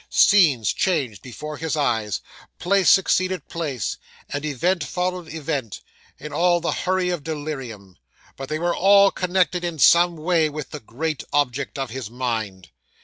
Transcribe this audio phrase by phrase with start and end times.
[0.09, 2.21] Scenes changed before his eyes,
[2.57, 3.97] place succeeded place,
[4.29, 5.79] and event followed event,
[6.17, 7.99] in all the hurry of delirium;
[8.35, 12.69] but they were all connected in some way with the great object of his mind.